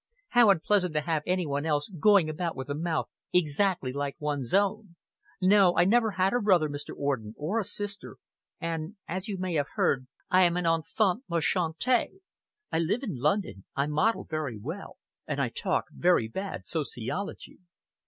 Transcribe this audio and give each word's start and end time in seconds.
"How 0.29 0.49
unpleasant 0.49 0.95
to 0.95 1.01
have 1.01 1.21
any 1.27 1.45
one 1.45 1.63
else 1.63 1.87
going 1.89 2.27
about 2.27 2.55
with 2.55 2.71
a 2.71 2.73
mouth 2.73 3.07
exactly 3.31 3.93
like 3.93 4.15
one's 4.19 4.51
own! 4.51 4.95
No, 5.39 5.77
I 5.77 5.85
never 5.85 6.09
had 6.09 6.33
a 6.33 6.41
brother, 6.41 6.67
Mr. 6.67 6.95
Orden, 6.97 7.35
or 7.37 7.59
a 7.59 7.63
sister, 7.63 8.17
and, 8.59 8.95
as 9.07 9.27
you 9.27 9.37
may 9.37 9.53
have 9.53 9.67
heard, 9.75 10.07
I 10.27 10.41
am 10.41 10.57
an 10.57 10.65
enfant 10.65 11.25
mechante. 11.29 12.13
I 12.71 12.79
live 12.79 13.03
in 13.03 13.19
London, 13.21 13.65
I 13.75 13.85
model 13.85 14.25
very 14.25 14.57
well, 14.57 14.97
and 15.27 15.39
I 15.39 15.49
talk 15.49 15.85
very 15.91 16.27
bad 16.27 16.65
sociology. 16.65 17.59